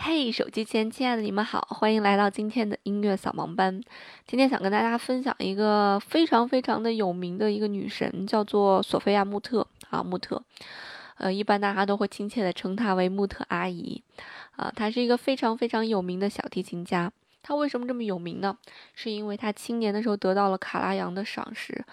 [0.00, 3.80] 嘿，手机前亲爱的你们好，欢迎来到今天的音乐扫盲班。
[4.28, 10.40] 今天想跟大家分享一个非常非常的有名的一个女神，叫做索菲亚穆特啊，穆特。
[11.16, 14.00] 呃，一般大家都会亲切的称她为穆特阿姨
[14.54, 14.72] 啊。
[14.74, 17.10] 她是一个非常非常有名的小提琴家。
[17.42, 18.56] 她为什么这么有名呢？
[18.94, 21.84] 是因为她青年的时候得到了卡拉扬的赏识，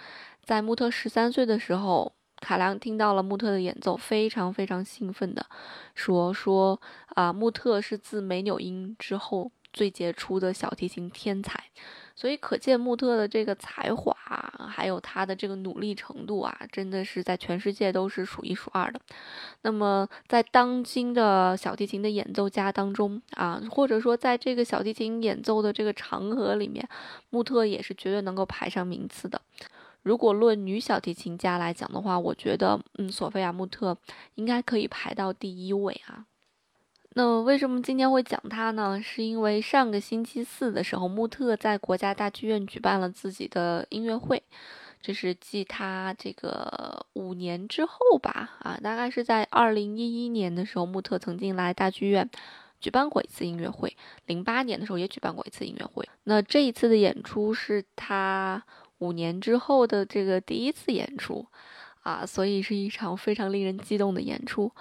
[0.43, 2.13] 在穆特十三岁的时候。
[2.45, 5.43] 卡良听到了穆特的演奏，非常非常兴奋的
[5.95, 6.79] 说：“说
[7.15, 11.59] 啊，穆特是自梅纽因之后最杰出的小提琴天才，
[12.15, 14.15] 所以可见穆特的这个才华，
[14.69, 19.01] 还有他的这个努力程度啊，真的是在全世界都是数一数二的。
[19.63, 26.87] 那么，在当今的小提琴的演奏家当中啊，或者说在这个小提琴演奏的这个长河里面，
[27.31, 29.41] 穆特也是绝对能够排上名次的。”
[30.05, 33.97] 如果论女小提琴家来讲的话，我觉得，嗯，索菲亚穆特
[34.35, 36.27] 应该可以排到第一位啊。
[37.15, 39.01] 那为什么今天会讲她呢？
[39.01, 44.43] 是因为上个星期四的时候，穆特在国家大剧院举办了自己的音乐会，
[45.01, 52.29] 这是继他这个五年之后吧，啊，大概是在二零一一年的时候，穆特曾经来大剧院
[52.79, 53.97] 举办过一次音乐会，
[54.27, 56.07] 零八年的时候也举办过一次音乐会。
[56.25, 58.61] 那这一次的演出是他。
[58.99, 61.45] 五年之后的这个第一次演出，
[62.01, 64.71] 啊，所以是一场非常令人激动的演出，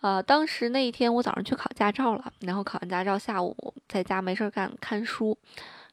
[0.00, 5.36] 啊，当时那一天我早上去考驾照了，然后考完驾照下午在家没事干看书，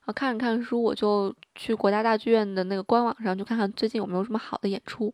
[0.06, 5.14] 啊，看着看书我就去国家大剧院的那个官网上就看看最近有没有什么好的演出，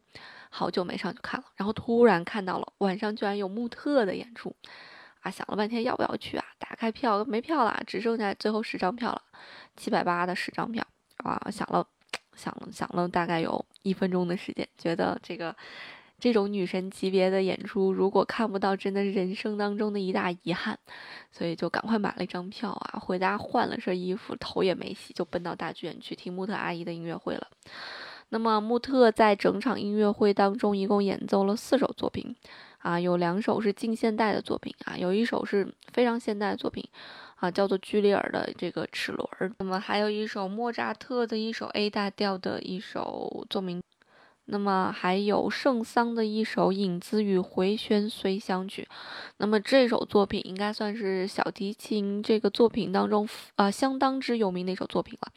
[0.50, 4.56] 好久没上去看了，然后突然看到了晚上居然有穆特的演出，
[5.22, 6.46] 啊，想了半天要不要去啊？
[6.58, 9.22] 打开票没票了，只剩下最后十张票了，
[9.76, 10.86] 七百八的十张票，
[11.18, 11.88] 啊，想了。
[12.38, 15.54] 想了想了，大概有一分钟的时间，觉得这个
[16.20, 20.78] 这种女神级别的演出，如果看不到，真的是人生当中的一大遗憾。
[21.32, 27.48] 所以就赶快买了一张票啊，回家换了身衣服，头也没洗，就奔到大剧院去听穆特阿姨的音乐会了。
[28.30, 32.36] 那么穆特在整场音乐会当中，一共演奏了四首作品，
[32.80, 36.84] 啊，有两首是近现代的作品啊，有一首是非常现代的作品。
[37.38, 39.28] 啊，叫做居里尔的这个齿轮，
[39.60, 43.82] 那么还有一首莫扎特的一首 A 大调的一首奏鸣，
[44.46, 48.88] 那么还有圣桑的一首影子与回旋随想曲，
[49.38, 55.32] 那么这首作品应该算是小提琴这个作品当中啊相当之有名的一首作品了。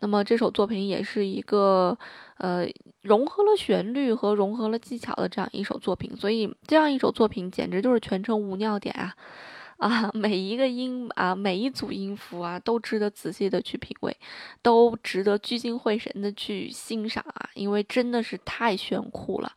[0.00, 1.96] 那么这首作品也是一个
[2.36, 2.66] 呃
[3.00, 9.14] 融合了旋律和融合了技巧的这样一首作品，所以这样一首作品简直就是全程无尿点啊。
[9.78, 14.16] 啊，每一个音啊，每一组音符啊，都值得仔细的去品味，
[14.60, 19.52] 都值得聚精会神的去欣赏啊，因为真的是太炫酷了。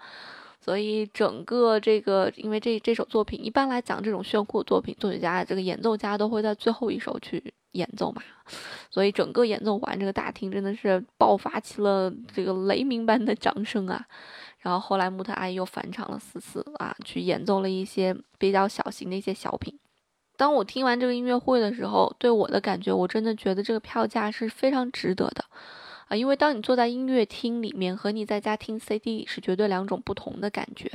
[0.63, 8.21] 所以整个这个，因为这这首作品，一般来讲，这种炫酷作品，作曲家这个演奏家都会在最后一首去演奏嘛。
[8.91, 14.05] 所以整个演奏完，这个大厅真的是爆发起了这个雷鸣般的掌声啊。
[14.59, 19.75] 然后后来穆特阿姨又返场了四次啊，去演奏了一些比较小型的一些小品。
[20.41, 25.45] 当我听完这个音乐会的时候，对我的感觉，我真的觉得这个票价是非常值得的，
[26.07, 30.91] 啊，因为当你坐在音乐厅里面和你在家听 CD 是绝对两种不同的感觉，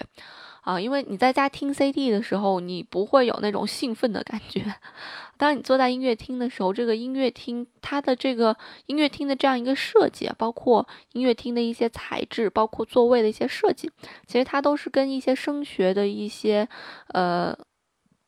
[0.63, 4.65] 啊，因为你在家听 CD 的时候，你不会有那种兴奋的感觉，
[5.37, 13.89] 当你坐在音乐厅的时候，这个音乐厅它的这个音乐厅的这样一个设计啊，包括音乐厅的一些材质，包括座位的一些设计，
[14.27, 16.69] 其实它都是跟一些声学的一些，
[17.15, 17.57] 呃。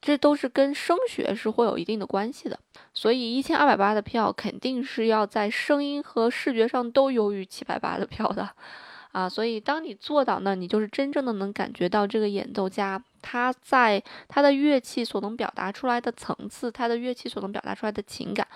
[0.00, 2.58] 这都是跟声学是会有一定的关系的，
[2.94, 8.48] 所以一千二百八的票肯定是要在声音和视觉上都优于七百八的票的，
[9.12, 13.02] 啊，所以当你做到那，你就是真正的能感觉到这个演奏家。
[13.20, 18.46] 他在他的乐器所能表达出来的层次，他的乐器所能表达出来的情感，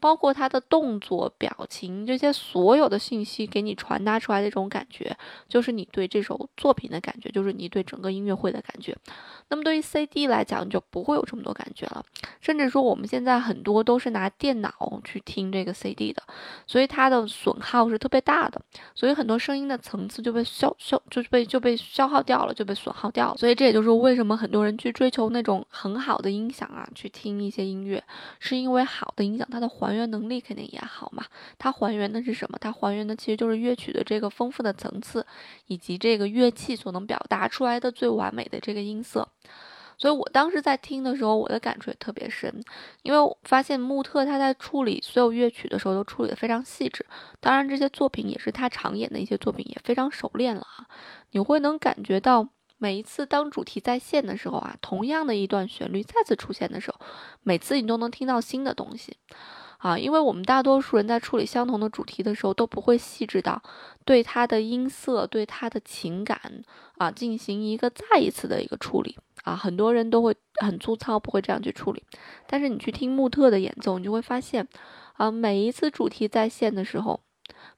[0.00, 5.16] 包括他的动作、表情这些所有的信息给你传达出来的这种感觉，
[5.48, 8.96] 就是你对这首作品的感觉，就是你对整个音乐会的感觉。
[9.48, 12.04] 那么对于 CD 来讲，就不会有这么多感觉了。
[12.40, 16.22] 甚至说我们现在很多都是拿电脑去听这个 CD 的，
[16.66, 18.60] 所以它的损耗是特别大的，
[18.94, 23.36] 所以很多声音的层次就被消消就被就被消耗掉了，就被损耗掉了。
[23.36, 26.88] 所以这也就是为为什么很多人去追求那种很好的音响啊？
[26.94, 28.02] 去听一些音乐，
[28.38, 31.22] 是因为好的音响它的还原能力肯定也好嘛。
[31.58, 32.56] 它还原的是什么？
[32.58, 35.26] 它还原的其实就是乐曲的这个丰富的层次，
[35.66, 39.28] 以及这个乐器所能表达出来的最完美的这个音色。
[39.98, 42.50] 所以我当时在听的时候，我的感触也特别深，
[43.02, 47.04] 因为我发现穆特他在处理所有乐曲的时候都处理的非常细致。
[47.40, 50.88] 当然，这些作品也是他常演的一些作品，也非常熟练了啊。
[51.32, 52.48] 你会能感觉到。
[52.78, 56.98] 每一次当主题再现的时候啊，同样的一段旋律再次出现的时候，
[57.42, 59.16] 每次你都能听到新的东西。
[59.78, 63.62] 啊，因为我们大多数人在处理相同的主题的时候，都不会细致到
[64.04, 66.64] 对它的音色、对它的情感
[66.96, 69.54] 啊进行一个再一次的一个处理啊。
[69.54, 72.02] 很多人都会很粗糙，不会这样去处理。
[72.48, 74.66] 但是你去听穆特的演奏，你就会发现，
[75.12, 77.20] 啊，每一次主题再现的时候，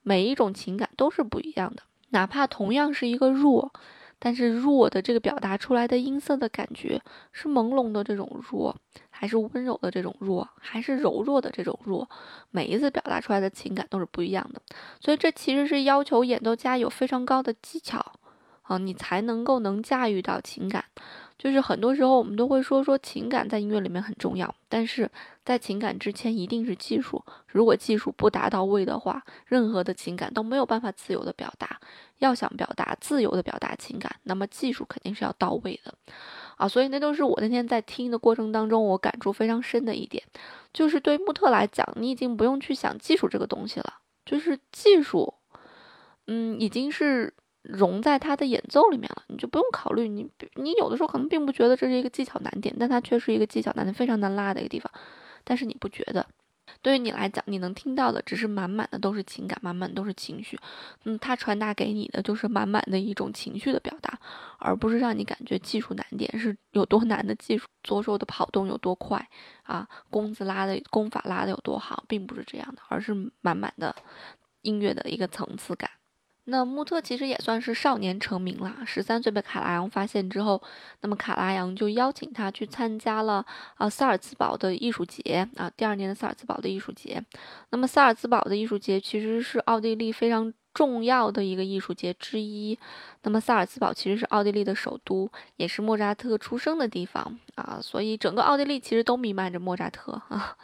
[0.00, 3.70] 每一种情感都是不一样的，哪怕同样是一个弱。
[4.20, 7.00] 但是弱的这个表达出来的音色的感觉
[7.32, 8.76] 是朦胧的这种弱，
[9.08, 12.08] 还是温柔的这种弱，还是柔弱的这种弱？
[12.50, 14.60] 每一次表达出来的情感都是不一样的，
[15.00, 17.98] 所以这其实是要求演奏家有非常高的技巧
[18.62, 20.84] 啊，你才能够能驾驭到情感。
[21.40, 25.10] 就是很多时候我们都会说说情感在音乐里面很重要，但是
[25.42, 27.24] 在情感之前一定是技术。
[27.48, 31.80] 如果技术不达到位的话，任何的情感都没有办法自由的表达。
[32.18, 35.94] 要想表达自由的表达情感，那么技术肯定是要到位的
[36.58, 36.68] 啊。
[36.68, 40.22] 所以那都是我那天在听的过程当中，我感触非常深的一点，
[40.74, 43.94] 就是对穆特来讲，你已经不用去想技术这个东西了，
[44.26, 45.32] 就是技术，
[46.26, 47.32] 嗯，已经是。
[47.62, 54.90] 融在他的演奏里面了，你就不用考虑你，你有的时候可能并不觉得这是一个技巧难点，但它却是一个技巧难点非常难拉的一个地方。
[55.44, 56.26] 但是你不觉得，
[56.82, 60.58] 对于你来讲，你能听到的只是满满的都是情感，满满都是情绪。
[61.04, 64.18] 嗯，它传达给你的就是满满的一种情绪的表达，
[64.58, 69.28] 而不是让你感觉技术难点是有多难的技术，左手的跑动有多快
[69.64, 73.94] 啊，弓子拉的弓法拉的有多好，并不是这样的，而是满满的
[74.62, 75.90] 音乐的一个层次感。
[76.44, 80.60] 那穆特其实也算是少年成名了，十三岁被卡拉扬发现之后，
[81.02, 83.44] 那么卡拉扬就邀请他去参加了
[83.76, 87.22] 啊萨尔茨堡的艺术节啊，第二年的萨尔茨堡的艺术节。
[87.70, 92.76] 那么萨尔茨堡的艺术节其实是奥地利非常重要的一个艺术节之一。
[93.22, 100.56] 那么萨尔茨堡其实是奥地利的首都，也是莫扎特出生的地方啊，所以整个奥地利其实都弥漫着莫扎特啊，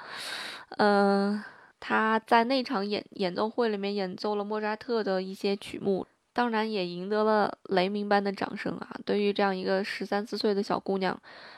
[0.79, 1.45] 嗯。
[1.89, 8.99] 他在那场演演奏会里面演奏了莫扎特的一些曲目，当然也赢得了雷鸣般的掌声啊！
[9.05, 11.17] 对于这样一个十三四岁的小姑娘，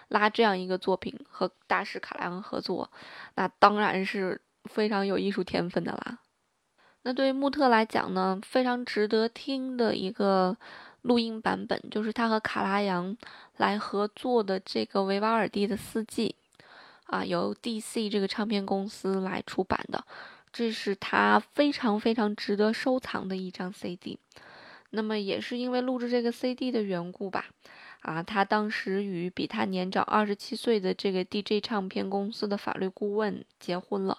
[0.09, 2.91] 拉这样一个作品和大师卡拉扬合作，
[3.37, 6.19] 那当然是非常有艺术天分的啦。
[7.05, 10.55] 那对于穆特来讲呢，非常值得听的一个
[11.01, 13.17] 录音版本，就是他和卡拉扬
[13.57, 16.35] 来合作的这个维瓦尔第的四季。
[17.09, 20.05] 啊，由 DC 这个唱片公司来出版的，
[20.53, 24.19] 这是他非常非常值得收藏的一张 CD。
[24.91, 27.47] 那么也是因为录制这个 CD 的缘故吧，
[28.01, 34.19] 啊，他当时与比他年长二十七岁的这个 DJ 唱片公司的法律顾问结婚了。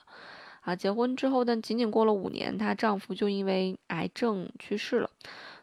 [0.61, 5.09] 啊，结婚之后呢，仅仅过了五年，她丈夫就因为癌症去世了。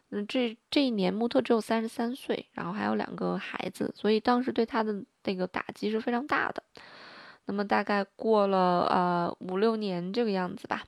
[0.09, 6.63] 嗯，这这一年穆特只有三十三岁，然后还有两个孩子，所以当时对他的那个打击是非常大的。
[7.47, 10.83] 那么大概过了呃五六年这个样子吧，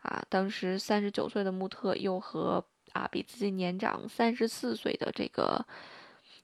[0.00, 5.66] 啊，当时三十九岁的穆特又和啊比自己年长三十四岁的这个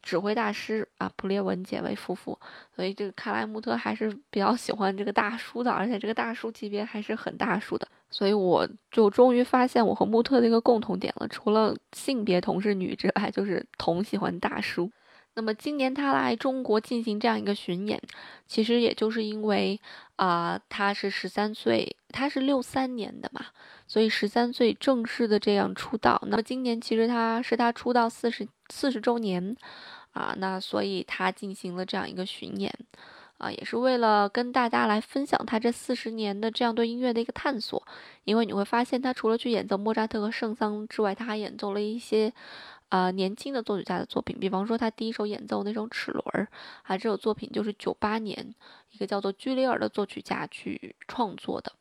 [0.03, 2.39] 指挥大师啊普列文结为夫妇，
[2.75, 14.91] 所以这个看来穆特还是比较喜欢这个大叔的，而且这个大叔级别还是很大叔的，所以我就终于发现我和穆特的一个共同点了，除了性别同是女之外，就是同喜欢大叔。
[15.41, 17.99] 那么今年他来中国进行这样一个巡演，
[18.47, 19.81] 其实也就是因为
[20.17, 23.47] 啊，他是十三岁，他是六三年的嘛，
[23.87, 26.21] 所以十三岁正式的这样出道。
[26.27, 29.57] 那么今年其实他是他出道四十四十周年
[30.13, 32.71] 啊，那所以他进行了这样一个巡演
[33.39, 37.83] 啊，也是为了跟大家来分享他这四十年的这样对音乐的一个探索。
[38.25, 42.31] 因为你会发现，他除了去演奏莫扎特和圣桑之外，他还演奏了一些。
[42.91, 46.49] 啊，年轻的作曲家的作品，比方说他第一首演奏那首齿轮儿，
[46.83, 48.53] 啊，这首作品就是九八年
[48.91, 51.73] 一个叫做居里尔的作曲家去创作的，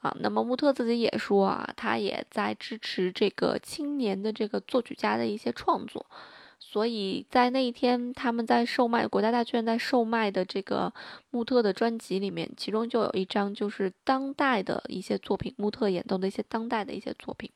[0.00, 6.06] 啊，那么穆特自己也说啊，他也在支持这个青年的这个作曲家的一些创作，
[6.58, 10.90] 所以在那一天他们在售卖国家大剧院在售卖的这个
[11.28, 17.50] 穆特的专辑里面，其中就有一张就是当代的一些作品，穆特演奏的一些当代的一些作品，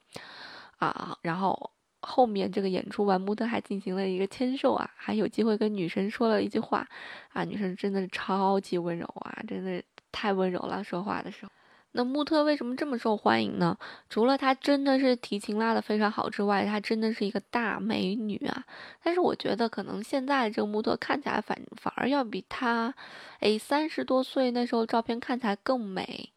[0.77, 1.71] 啊，然后。
[2.03, 6.87] 后面这个演出完，穆特还进行了一个签售啊，还有机会跟女神说了一句话
[7.33, 11.53] 啊，女神真的是超级温柔啊，真的太温柔了，说话的时候。
[11.93, 13.77] 那穆特为什么这么受欢迎呢？
[14.09, 18.65] 除了她真的是提琴拉的非常好之外，她真的是一个大美女啊。
[19.03, 22.95] 但是我觉得可能现在这个穆特看起来反反而要比她，
[23.41, 26.31] 哎，三十多岁那时候照片看起来更美。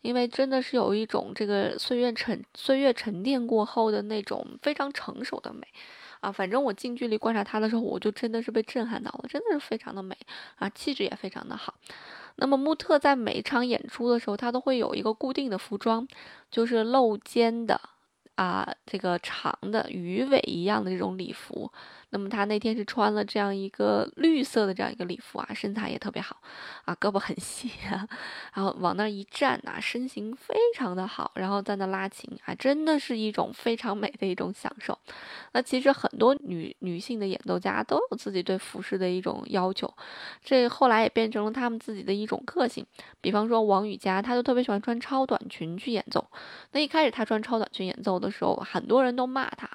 [0.00, 5.66] 因为真的是有一种这个岁月沉岁月沉淀过后的那种非常成熟的美，
[6.20, 10.16] 啊，反正我近距离观察她的时候，我就真的是被震撼到了，真的是非常的美
[10.56, 11.74] 啊，气质也非常的好。
[12.36, 16.06] 那么穆特在每一场演出的时候，他都会有一个固定的服装，
[16.50, 17.80] 就是露肩的。
[18.36, 21.72] 啊，这个长的鱼尾一样的这种礼服，
[22.10, 26.40] 那么他那天是穿了这样一个绿色的这样一个礼服啊，身材也特别好
[26.84, 28.08] 啊，胳膊很细啊，
[28.54, 34.98] 然后往那一站呐，身形非常的好，然后在那拉琴啊，真的是一种非常美的一种享受。
[35.52, 39.92] 那其实很多女女性的演奏家都有自己对服饰的一种要求，
[40.42, 42.86] 这后来也变成了他们自己的一种个性。
[43.20, 46.26] 比方说王羽佳，她就特别喜欢穿超短裙去演奏。
[46.72, 49.68] 那一开始她穿超短裙演奏的时候，很多人都骂她。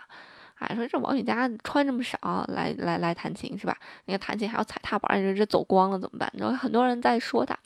[0.75, 3.77] 说这王羽佳穿这么少来来来弹琴是吧？
[4.05, 6.31] 那个弹琴还要踩踏板，这这走光了怎么办？
[6.37, 7.57] 然后很多人在说她，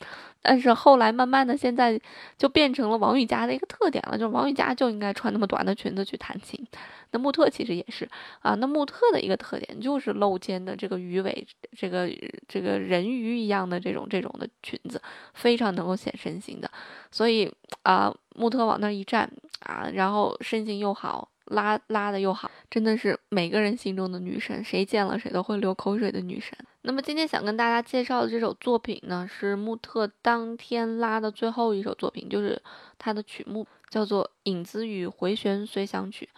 [0.42, 2.00] 但是后来慢慢的，现在
[2.36, 6.66] 就变成了王羽佳的一个特点了，就是王羽佳就应该穿那么短的裙子去弹琴。
[7.10, 8.08] 那穆特其实也是
[8.40, 12.08] 啊，那穆特的一个特点就是露肩的这个鱼尾，这个
[12.46, 15.00] 这个人鱼一样的这种这种的裙子，
[15.34, 16.70] 非常能够显身形的。
[17.10, 17.50] 所以
[17.82, 21.28] 啊，穆特往那一站啊，然后身形又好。
[21.48, 26.56] 拉拉的又好，真的是每个人心中的女神，谁见了谁都会流口水的女神。
[26.82, 32.60] 那么今天想跟大家介绍的这首作品呢，是穆特当天拉的最后一首作品，就是
[32.96, 36.28] 他的曲目叫做《影子与回旋随想曲》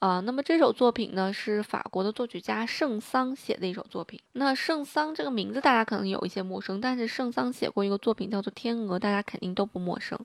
[0.00, 0.20] 啊。
[0.20, 4.20] 那么这首作品呢，是法国的作曲家圣桑写的一首作品。
[4.32, 10.18] 那圣桑这个名字大家可能有一些陌生，但是圣桑写过一个作品叫做《天鹅》，大家肯定都不陌生。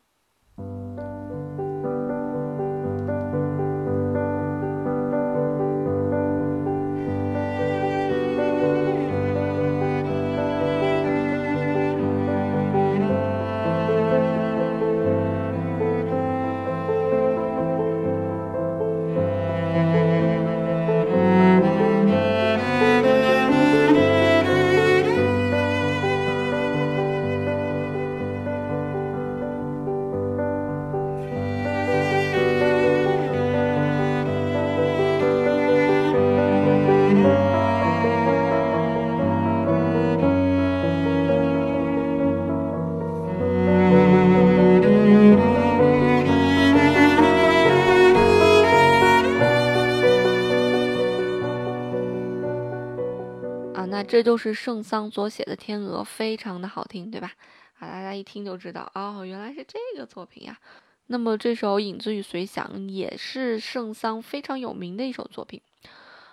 [54.11, 57.31] 这就是圣桑所写的《天鹅》，非常的好听，对吧？
[57.79, 60.59] 啊，大家一听就知道，哦，原来是这个作品呀。
[61.07, 65.61] 那么这首《影子与随想》也是圣桑非常有名的一首作品，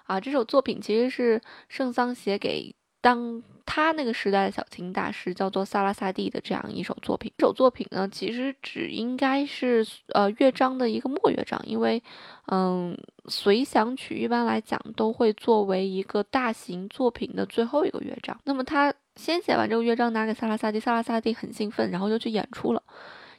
[0.06, 2.74] 啊，这首作品其实是圣桑写给。
[3.00, 12.02] 当他那个时代的小提琴大师叫做萨拉萨蒂的这样一首作品，这首作品呢，其实只应该是呃乐章的一个末乐章，因为
[12.46, 12.96] 嗯
[13.26, 18.40] 随想曲一般来讲都会作为一个大型作品的最后一个乐章。
[18.44, 22.82] 那么他先写完这个乐章拿给萨拉萨蒂，萨拉萨蒂很兴奋，然后就去演出了。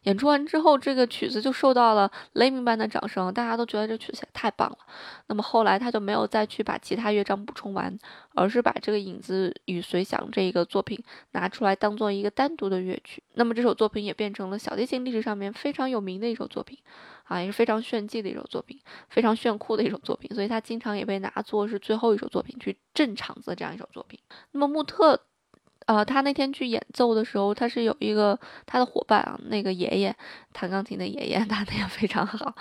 [0.04, 4.78] 演出完之后，这个曲子就受到了雷鸣般的掌声，大家都觉得这曲子太棒了。
[5.28, 7.98] 那么后来他就没有再去把其他乐章补充完，
[8.34, 13.22] 而是把这个《影子与随想》这个作品拿出来当做一个单独的乐曲。
[13.34, 16.78] 那么这首作品也变成了小提琴历史上面非常有名的一首作品，
[17.26, 18.80] 啊，也是非常炫技的一首作品，
[19.10, 20.34] 非常炫酷的一首作品。
[20.34, 24.20] 所以它经常也被拿作是最后一首作品去镇场子的这样一首作品。
[24.52, 25.20] 那么穆特。
[25.90, 30.16] 呃，他那天去演奏的时候，他是有一个他的伙伴啊，那个爷爷
[30.54, 32.54] 弹钢琴的爷爷 弹的也非常好，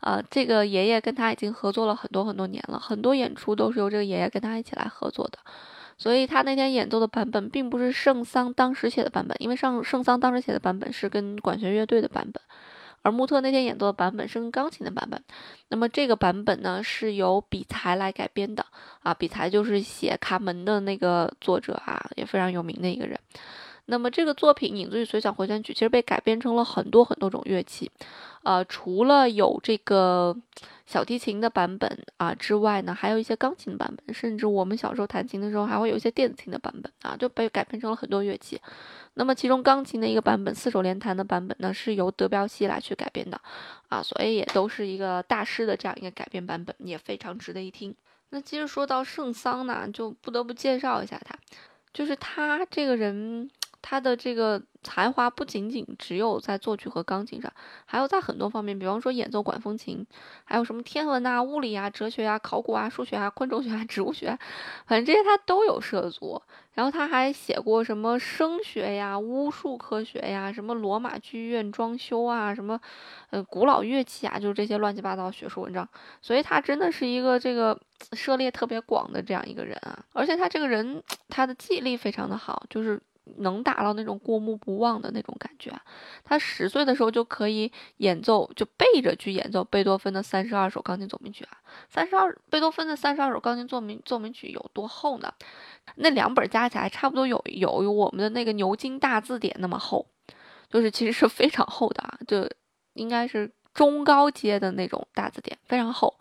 [0.00, 5.38] 啊，这个爷爷跟他已经合作了很多很多年了，很多演出都是由这个爷爷跟他一起来合作的，
[5.98, 12.42] 所以他那天演奏的版本并不是圣桑当时写的版本，因为上圣桑当时写的版本是跟管弦乐队的版本。
[13.02, 15.22] 而穆特那天演奏的版本是钢琴的版本，
[15.68, 18.64] 那么这个版本呢是由比才来改编的
[19.02, 23.18] 啊，比才就是写卡门的那个作者啊，也非常有名的一个人。
[23.90, 27.90] 那么这个作品《影子与随想回旋曲》其实被改编成了很多很多种乐器，
[28.44, 30.36] 呃，除了有这个
[30.86, 38.60] 小提琴的版本啊之外呢，还有一些钢琴版本，甚至我们小时候弹琴的时候还会有一些电子琴的版本啊，就被改编成了很多乐器。
[39.14, 43.40] 那么其中钢琴的一个版本，四手联弹的版本呢，是由德彪西来去改编的
[43.88, 47.92] 啊，所以也都是一个大师的这样一个改编版本，也非常值得一听。
[48.28, 51.36] 那其实说到圣桑呢，就不得不介绍一下他，
[51.92, 53.50] 就是他这个人。
[53.82, 57.52] 他的这个才华不仅仅只有在作曲和钢琴上，
[57.84, 60.06] 还有在很多方面，比方说演奏管风琴，
[60.44, 64.38] 还有什么天文啊、物理啊、哲学啊、考古啊、数学啊、昆虫学啊、植物学，
[64.86, 66.40] 反正这些他都有涉足。
[66.72, 72.80] 然后他还写过什么声学呀、巫术科学呀、什么罗马剧院装修啊、什么
[73.30, 75.86] 呃古老乐器啊，就是这些乱七八糟学术文章。
[76.22, 77.78] 所以他真的是一个这个
[78.12, 82.98] 涉猎特别广的这样一个人啊，而且他这个人他的记忆力非常的好，就是。
[83.36, 85.72] 能达到那种过目不忘的那种感觉。
[86.24, 91.58] 他十岁的时候就可以演奏，就背着去演奏贝多芬的三十二首钢琴奏鸣曲啊。
[91.88, 95.32] 三十二，贝多芬的三十二首钢琴奏鸣奏鸣曲有多厚呢？
[95.96, 100.06] 那两本加起来差不多有有我们的那个牛津大字典那么厚，
[100.68, 102.48] 就是其实是非常厚的啊，就
[102.94, 106.18] 应该是中高阶的那种大字典，非常厚。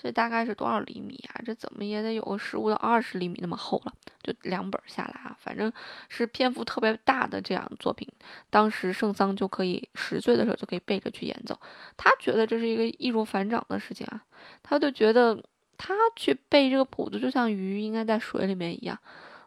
[0.00, 1.42] 这大概是多少厘米啊？
[1.44, 5.72] 这怎么也得有个十五到二十厘米那么厚了，就两本下来啊，反正
[6.08, 8.08] 是篇幅特别大的这样作品。
[8.48, 11.58] 当时圣桑就可以十岁的时候就可以背着去演奏，
[11.96, 14.22] 他觉得这是一个易如反掌的事情啊，
[14.62, 15.42] 他就觉得
[15.76, 18.96] 他去背这个谱子就像鱼应该在水里面一样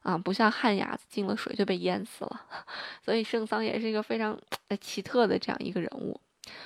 [0.02, 2.42] 啊，不像旱鸭子进了水就被淹死了。
[3.02, 4.38] 所以圣桑也是一个非常
[4.82, 6.20] 奇特的这样一个人物，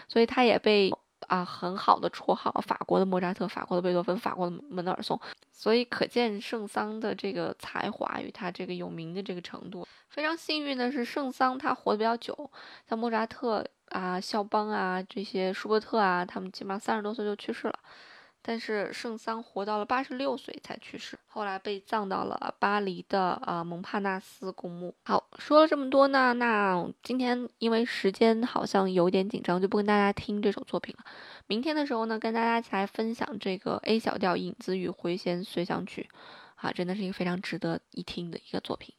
[0.08, 0.92] 所以他也被。
[1.28, 5.20] 啊，很好的绰号，法国的莫扎特，法国的贝多芬，法国的门德尔松，
[5.52, 9.88] 所以可见圣桑的这个才华与他这个有名的这个程度。
[10.10, 12.52] 非常幸运的是，圣桑他活得比较久，
[12.88, 17.80] 像莫扎特啊、肖邦啊这些，舒伯特啊，他们基本上三十多岁就去世了。
[18.48, 24.94] 但是圣桑活到了八十六岁才去世，后来被葬到了巴黎的呃蒙帕纳斯公墓。
[25.04, 31.04] 好，说了这么多呢，那今天因为时间好像有点紧张，就不跟大家听这首作品了。
[31.48, 36.08] 明天的时候呢，跟大家一起来分享这个 A 小调影子与回弦随想曲，
[36.54, 38.94] 啊，真的是一个非常值得一听的一个作品。